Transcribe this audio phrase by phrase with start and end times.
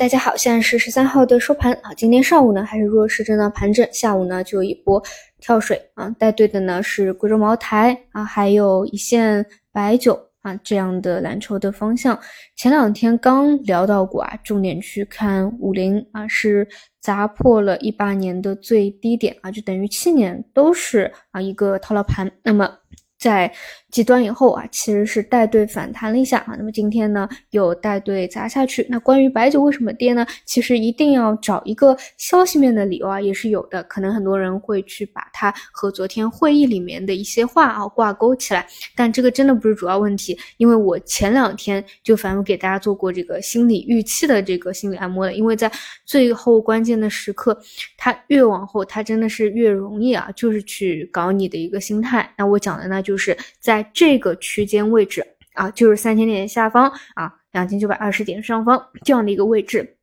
[0.00, 1.92] 大家好，现在是十三号的收盘啊。
[1.94, 5.02] 今天上午呢还是弱势震荡盘整，下午呢就一波
[5.40, 6.08] 跳水啊。
[6.18, 12.18] 带队的呢是贵州茅台啊，还有一线白酒啊这样的蓝筹的方向。
[12.56, 16.66] 前两天刚聊到过啊，重点去看五零啊，是
[17.02, 22.32] 砸破了一八年的最低点啊，就等于七年都是啊一个套牢盘。
[22.42, 22.78] 那么。
[23.20, 23.52] 在
[23.90, 26.54] 极端以后啊，其实是带队反弹了一下啊。
[26.56, 28.86] 那么今天呢，又带队砸下去。
[28.88, 30.26] 那关于白酒为什么跌呢？
[30.46, 33.82] 其实一定要找一个消息面的理由啊，也是有的。
[33.84, 40.38] 可能很多人会去把它和昨天会议里面的一些话啊挂钩起来，但这个真的不是主要问题。
[40.56, 45.34] 因为我前两天就反复给大家做过这个心理预期的这个心理按摩的。
[45.34, 45.70] 因为在
[46.06, 47.58] 最后关键的时刻，
[47.98, 52.32] 它越往后，它真的是越容易啊，就是去搞你的一个心态。
[52.38, 53.09] 那我讲的呢就。
[53.10, 59.96] 就是在这个区间位置啊，就是三千点下方啊，两千九百二十点上方这样的一个位置，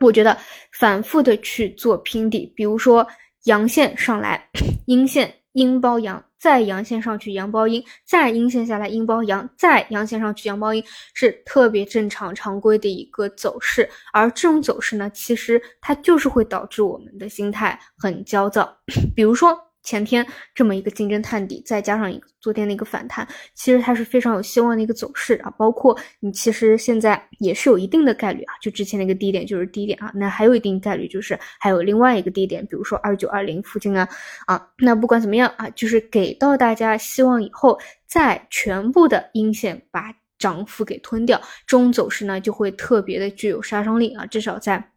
[0.00, 0.34] 我觉得
[0.72, 3.06] 反复的去做拼底，比如说
[3.44, 4.48] 阳线上来，
[4.86, 13.86] 阴线阴包阳，再阳线上去阳包阴，再阴线下来阴包阳，再阳线上去阳包阴，是特别正常常规的一个走势。
[14.14, 18.74] 而这种走势呢，其实它就是会导致我们的心态很焦躁，
[19.14, 19.54] 比如说。
[19.86, 25.50] 前天这么一个竞争探底，再加上一个昨天的一个反弹，其实它是非常有希望的一个走势啊。
[25.56, 34.08] 包括你其实现在也是有一定的概率啊，就之前那个低点就是低点啊，那还有一定概率就是还有另外一个低点，比如说二九二零附近啊
[34.46, 34.68] 啊。
[34.78, 44.90] 那不管怎么样啊，就是给到大家希望以后再全部的阴线把涨幅给吞掉，这种走势呢就会特别的具有杀伤力啊，至少在。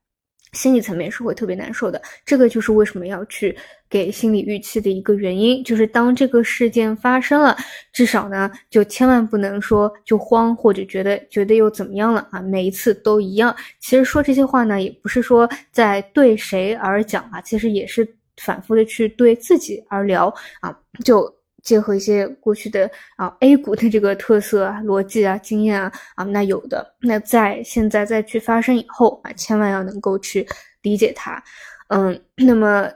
[0.53, 3.55] 心理层面是会特别难受的，这个就是为什么要去
[3.89, 7.55] 给心理预期的一个原因，就是当这个事件发生了，
[7.91, 13.55] 至少呢，就千万不能说就慌或者觉得觉得又怎么样了啊，每一次都一样。
[13.79, 21.38] 其实说这些话呢，也不是说在对谁而讲啊，其实也是反复的去对自己而聊啊，就。
[21.69, 30.47] 结合一些过去的啊 A 股的这个特色啊、逻辑啊、经验啊啊，那有的那在现在再去发生以后啊，千万要能够去
[30.81, 31.43] 理解它。
[31.89, 32.89] 嗯，那么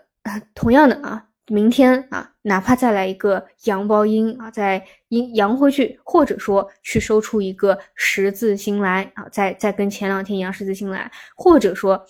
[0.56, 12.04] 同样的啊，明天啊，哪怕再来一个阳包阴啊，再阴阳回去，或者说去收出一个十字星来啊，再再跟前两天一样十字星来，或者说。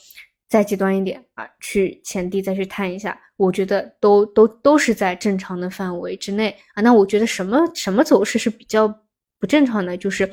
[0.53, 6.81] 再极端一点啊，去前地再去探一下，我觉得都都都是在正常的范围之内啊。
[6.84, 9.00] 那我觉得什么什么走势是比较？
[9.44, 10.24] 不正常的就是，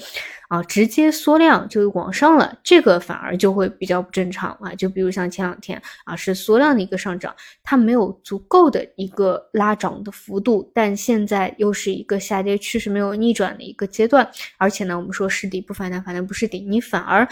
[0.50, 4.72] 啊，直接缩量就往上了，这个反而就会比较不正常啊。
[4.76, 7.34] 就比如像前两天啊，是缩量的一个上涨，
[7.65, 17.27] 它没有足够的一个拉涨的幅度，但现在又是一个下跌趋势没有逆转的一个阶段，而且呢，我们说是底不反弹，反弹不是底，你反而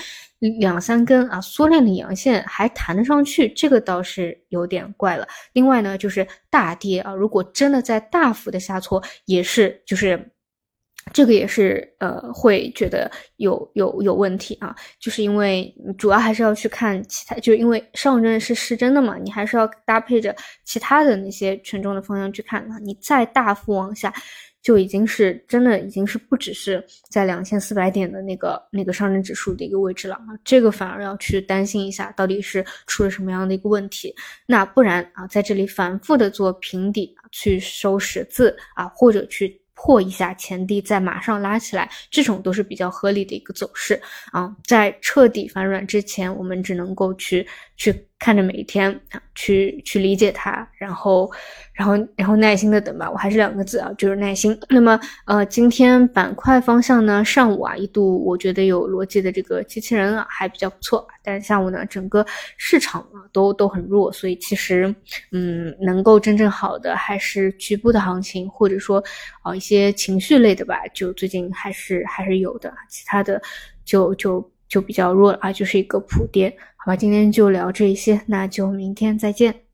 [0.58, 5.24] 两三根啊缩量的阳线还弹得上去，这个倒是有点怪了。
[5.52, 10.32] 另外呢，就是大跌啊，如果真的在大幅的下挫，也是就是。
[11.12, 22.78] 这个也是呃，会觉得有有有问题啊，就是因为主要还是要去看其他，就是因为上证是失真的嘛，你还是要搭配着其他的那些权重的方向去看啊。
[22.82, 24.12] 你再大幅往下，
[24.62, 34.14] 就已经是真的已经是不只是在两千四百点的那个那个上证指数的一个位置了啊，这个反而要去担心一下，到底是出了什么样的一个问题。
[34.46, 39.60] 那不然啊，在这里反复的做平底去收十字啊，或者去。
[39.80, 44.00] 破一下前低，再马上拉起来，这种都是比较合理的一个走势
[44.32, 44.52] 啊。
[44.66, 47.46] 在彻底反转之前，我们只能够去
[47.78, 48.04] 去。
[48.20, 51.30] 看着每一天啊，去去理解它，然后，
[51.72, 53.08] 然后，然后耐心的等吧。
[53.08, 54.58] 我还是两个字啊，就是耐心。
[54.68, 64.92] 那么，呃，今天板块方向呢，上午啊一度我觉得有逻辑的这个机器人啊还比较不错，但下午呢，整个市场啊都都很弱，所以其实，
[65.30, 69.00] 嗯，能够真正好的还是局部的行情，或者说
[69.42, 73.40] 啊一些情绪类的吧，就最近还是还是有的，其他的
[73.84, 76.52] 就就就比较弱了啊，就是一个普跌。
[76.88, 79.67] 好吧，今天就聊这些，那就明天再见。